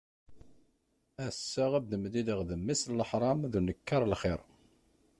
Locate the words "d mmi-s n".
2.49-2.95